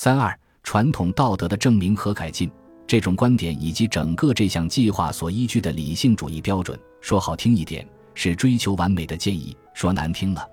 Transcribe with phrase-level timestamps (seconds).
[0.00, 0.32] 三二
[0.62, 2.48] 传统道德的证明和改进
[2.86, 7.84] 这种观点以及整个这项计划所依据的理性主义标准，说好听一点
[8.14, 10.48] 是追求完美的建议，说难听了，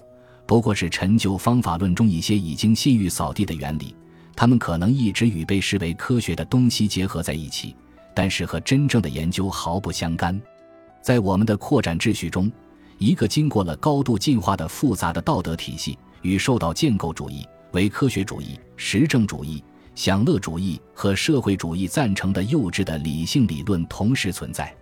[0.48, 3.96] 不过是陈旧方法论中一些已经信誉扫地的原理。
[4.36, 7.76] 他们可能一直与被视为科学的东西结合在一起，
[8.16, 10.42] 但是和真正的研究毫不相干。
[11.04, 12.52] 在我们的扩展秩序中，
[12.98, 17.46] 一个经过了高度进化的复杂的道德体系，与受到建构主义、
[17.76, 19.62] 唯科学主义、实证主义、
[19.96, 24.74] 享乐主义和社会主义赞成的幼稚的理性理论同时存在。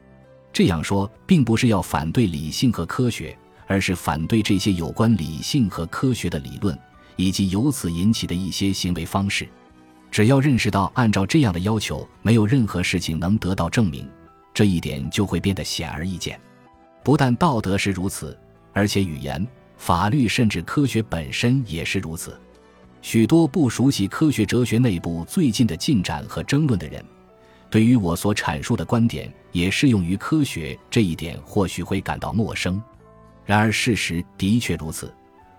[0.53, 6.77] 这样说，并不是要反对理性和科学，而是反对这些有关理性和科学的理论，
[7.15, 9.49] 以及由此引起的一些行为方式。
[10.11, 14.07] 只要认识到，按照这样的要求，没有任何事情能得到证明。
[14.53, 16.39] 这一点就会变得显而易见。
[17.03, 18.37] 不但道德是如此，
[18.71, 19.45] 而且语言、
[19.77, 22.39] 法律甚至科学本身也是如此。
[23.03, 27.03] 许多不熟悉科学哲学内部最近的进展和争论的人，
[27.69, 32.81] 对于我所阐述的观点也适用于科学这一点，或许会感到陌生。
[33.45, 35.13] 然而，事实的确如此。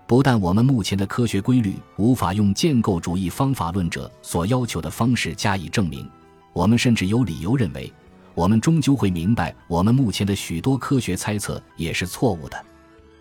[0.07, 6.09] 不但我们目前的科学规律无法用建构主义方法论者所要求的方式加以证明，
[6.51, 7.93] 我们甚至有理由认为。
[8.33, 12.65] 我们终究会明白，我们目前的许多科学猜测也是错误的。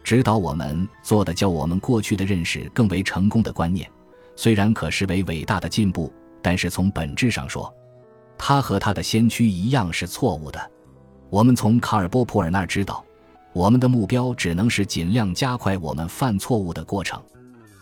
[0.02, 3.88] 指导我们做的，较我们过去的认识更为成功的观念，
[4.36, 7.72] 虽然可视为伟大的进步，但是从本质上说，
[8.36, 10.70] 它和他的先驱一样是错误的。
[11.30, 13.04] 我们从卡尔波普尔那儿知道，
[13.52, 17.20] 我们的目标只能是尽量加快我们犯错误的过程。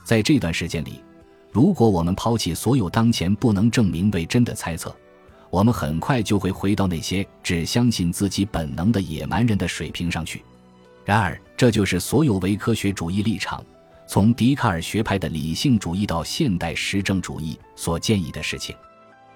[0.04, 1.02] 在这段时间里，
[1.50, 4.94] 如果我们抛弃所有当前不能证明为真的猜测，
[5.50, 10.42] 我们很快就会回到那些只相信自己本能的野蛮人的水平上去。
[11.04, 13.62] 然而，这就是所有唯科学主义立场，
[14.12, 18.76] 从笛卡尔学派的理性主义到现代实证主义所建议的事情。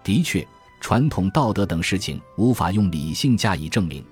[0.05, 0.47] 的确，
[0.83, 4.05] 传统道德等事情无法用理性加以证明，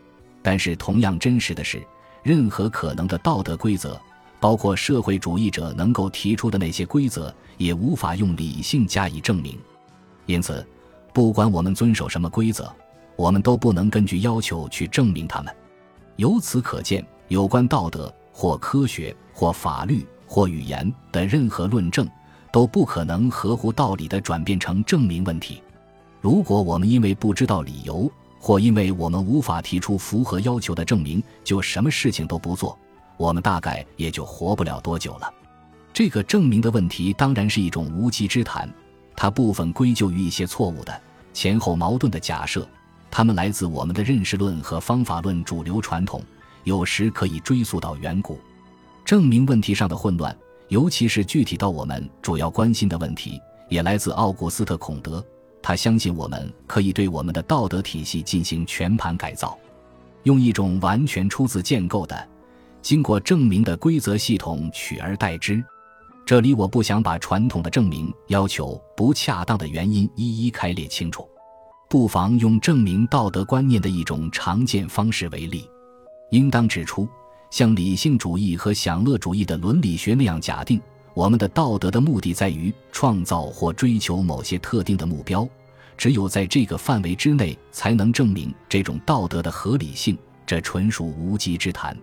[0.43, 1.87] 但是同样真实的是，
[2.23, 4.01] 任何可能的道德规则，
[4.41, 9.61] 包括社会主义者能够提出的那些规则，也无法用理性加以证明。
[10.25, 10.67] 因此。
[11.13, 12.75] 不管我们遵守什么规则，
[13.17, 15.55] 我们都不能根据要求去证明它们。
[16.17, 22.11] 由此可见，有关道德或科学或法律或语言的任何论证，
[22.51, 25.63] 都不可能合乎道理地转变成证明问题。
[26.21, 32.77] 如果我们因为不知道理由，或因为我们无法提出符合要求的证明，就什么事情都不做，
[33.17, 35.33] 我们大概也就活不了多久了。
[35.93, 38.69] 这个证明的问题当然是一种无稽之谈。
[39.15, 41.01] 它部分归咎于一些错误的、
[41.33, 42.67] 前后矛盾的假设，
[43.09, 46.21] 它们来自我们的认识论和方法论主流传统，
[46.65, 48.37] 有时可以追溯到远古。
[49.05, 50.35] 证明问题上的混乱，
[50.69, 53.39] 尤其是具体到我们主要关心的问题，
[53.69, 55.23] 也来自奥古斯特·孔德。
[55.63, 59.59] 他相信我们可以对我们的道德体系进行全盘改造，
[60.23, 62.29] 用一种完全出自建构的、
[62.81, 65.63] 经过证明的规则系统取而代之。
[66.25, 71.29] 这里我不想把传统的证明要求不恰当的原因一一开列清楚，
[71.91, 75.69] 不妨用证明道德观念的一种常见方式为例。
[76.31, 77.07] 应当指出，
[77.55, 80.81] 像理性主义和享乐主义的伦理学那样假定，
[81.15, 85.49] 我们的道德的目的在于创造或追求某些特定的目标，
[85.97, 91.97] 只有在这个范围之内才能证明这种道德的合理性，这纯属无稽之谈，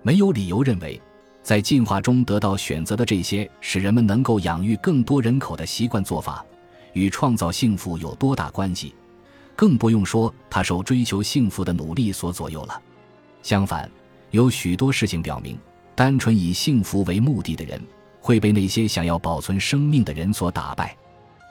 [0.00, 1.02] 没有理由认为。
[1.42, 6.46] 在进化中得到选择的这些使人们能够养育更多人口的习惯做法，
[6.92, 8.94] 与创造幸福有多大关系？
[9.56, 12.80] 更不用说他受追求幸福的努力所左右了。
[13.42, 13.90] 相反，
[14.34, 15.56] 有许多事情表明，
[15.94, 17.80] 单纯以幸福为目的的人
[18.20, 20.96] 会被那些想要保存生命的人所打败。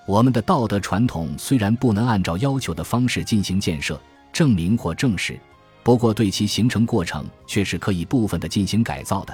[0.06, 3.98] 我们的道德传统虽然不能按照要求的方式进行建设、
[4.34, 5.40] 证明或证实，
[5.82, 9.34] 不过对其形成过程却是可以部分的进行改造的。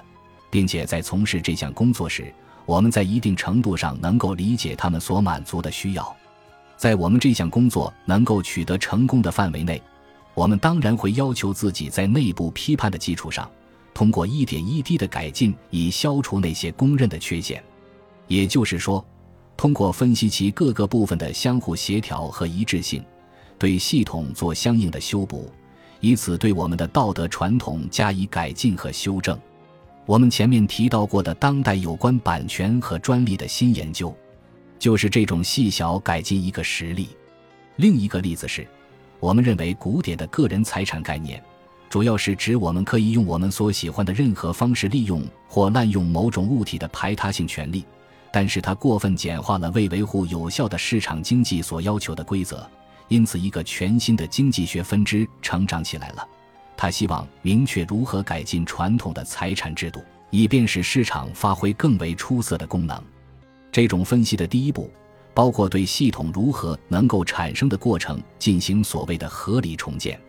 [0.52, 2.32] 并且在从事这项工作时，
[2.68, 6.16] 我们在一定程度上能够理解他们所满足的需要。
[6.78, 9.82] 在我们这项工作能够取得成功的范围内，
[10.40, 13.52] 我们当然会要求自己在内部批判的基础上，
[13.94, 17.62] 通过一点一滴的改进，以消除那些公认的缺陷。
[18.30, 19.06] 也就是说，
[19.58, 23.04] 通过分析其各个部分的相互协调和一致性，
[23.58, 25.52] 对系统做相应的修补，
[26.00, 29.38] 以此对我们的道德传统加以改进和修正。
[30.06, 34.16] 我们前面提到过的当代有关版权和专利的新研究，
[34.80, 37.10] 就是这种细小改进一个实例。
[37.76, 38.66] 另一个例子是，
[39.20, 41.44] 我们认为古典的个人财产概念，
[41.90, 47.86] 主要是指我们可以用我们所喜欢的任何方式利用或滥用某种物体的排他性权利，
[48.32, 52.66] 但是它过分简化了为维护有效的市场经济所要求的规则，
[53.10, 56.26] 因此一个全新的经济学分支成长起来了。
[56.78, 63.04] 他希望明确如何改进传统的财产制度，以便使市场发挥更为出色的功能。
[63.70, 64.90] 这种分析的第一步，
[65.34, 70.20] 包括对系统如何能够产生的过程进行所谓的合理重建。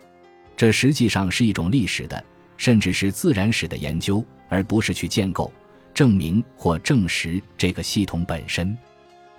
[0.55, 2.23] 这实际上是一种历史的，
[2.57, 5.51] 甚至是自然史的研究，而不是去建构、
[5.93, 8.77] 证明或证实这个系统本身。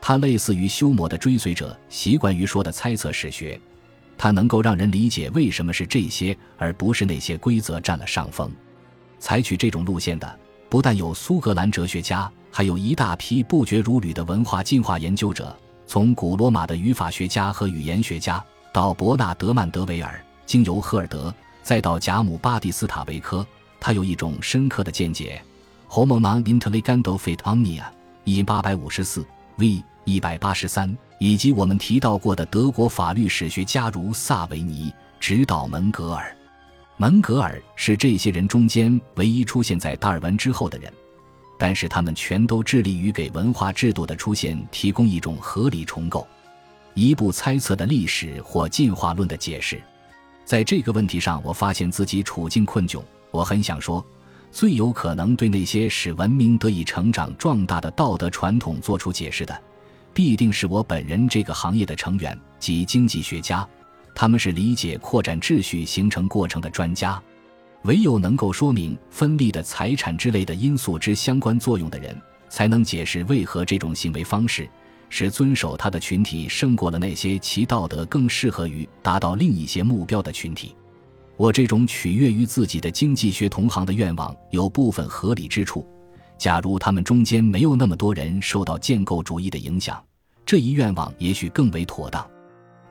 [0.00, 3.61] 它类似于修谟的追随者习惯于说的猜测史学。
[4.19, 8.50] 它能够让人理解为什么是这些而不是那些规则占了上风。
[9.19, 10.38] 采取这种路线的
[10.73, 15.55] 不但有苏格兰哲学家，还有一大批不绝如缕的文化进化研究者。
[15.87, 18.43] 从古罗马的语法学家和语言学家，
[18.73, 23.47] 到伯纳德·曼德维尔，经由赫尔德，再到贾姆·巴蒂斯塔维科，
[23.79, 25.43] 他有一种深刻的见解。
[25.91, 27.83] Homo non intelligendo fit omnia，
[28.25, 29.27] 一八百五十四
[29.59, 30.97] v 一百八十三。
[31.19, 34.91] 以及我们提到过的德国法律史学家如萨维尼、
[35.21, 36.35] 指导门格尔。
[36.97, 40.93] 门格尔是这些人中间唯一出现在达尔文之后的人，
[41.59, 46.27] 但是他们全都致力于给文化制度的出现提供一种合理重构、
[46.94, 49.83] 一部猜测的历史或进化论的解释。
[50.44, 53.03] 在这个问题上，我发现自己处境困窘。
[53.31, 54.05] 我很想说，
[54.50, 59.62] 最有可能对那些使文明得以成长壮大的道德传统做出解释的。
[60.12, 63.67] 必定是我本人这个行业的成员及经济学家，
[64.14, 67.20] 他们是理解扩展秩序形成过程的专家。
[67.85, 72.17] 唯有能够说明分立的财产之类的因素之相关作用的人，
[72.49, 74.69] 才能解释为何这种行为方式
[75.09, 80.76] 使遵守他的群体胜过了那些其道德更适合于达到另一些目标的群体。
[81.37, 85.85] 我这种取悦于自己的经济学同行的愿望有部分合理之处。
[86.38, 90.00] 假如他们中间没有那么多人受到建构主义的影响，
[90.47, 92.25] 这一愿望也许更为妥当。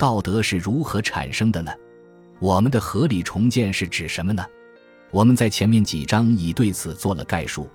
[0.01, 1.71] 道德是如何产生的呢？
[2.39, 4.43] 我们的合理重建是指什么呢？
[5.11, 7.69] 我们在前面几章已对此做了概述。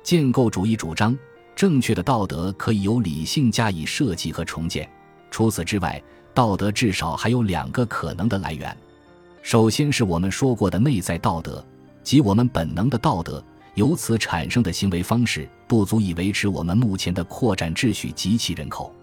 [0.00, 1.18] 建构主义主张，
[1.56, 4.88] 正确的道德可以由理性加以设计和重建。
[5.32, 6.00] 除此之外，
[6.32, 8.76] 道德至少还有两个可能的来源。
[9.42, 11.66] 首先是我们说过的内在道德，
[12.04, 13.44] 即我们本能的道德。
[13.74, 18.94] 由此产生的行为方式不足以维持我们目前的扩展秩序及其人口。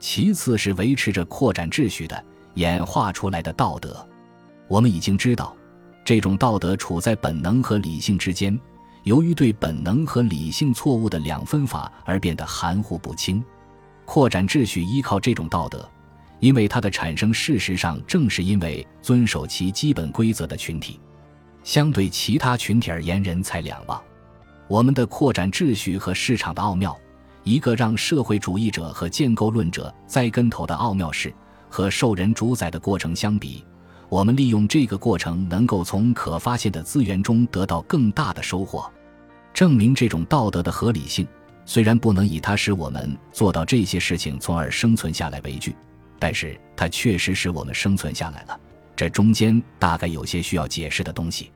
[0.00, 2.24] 其次是维持着扩展秩序的
[2.54, 4.04] 演化出来的道德。
[4.66, 5.54] 我们已经知道，
[6.04, 8.58] 这种道德处在本能和理性之间，
[9.04, 13.44] 由于对本能和理性错误的两分法而变得含糊不清。
[14.06, 15.88] 扩展秩序依靠这种道德，
[16.40, 20.98] 因为它的产生事实上正是因为遵守其基本规则的群体，
[21.62, 24.02] 相对其他群体而言，人财两忘。
[24.66, 26.96] 我们的扩展秩序和市场的奥妙，
[27.42, 31.32] 一个让社会主义者和建构论者栽跟头的奥妙是，
[31.68, 33.64] 和受人主宰的过程相比，
[34.08, 38.90] 我们利用这个过程能够从可发现的资源中得到更大的收获。
[39.54, 41.26] 证明这种道德的合理性，
[41.64, 45.74] 虽然不能以它使我们做到这些事情从而生存下来为据，
[46.18, 48.60] 但是它确实使我们生存下来了。
[48.94, 51.50] 这中间大概有些需要解释的东西。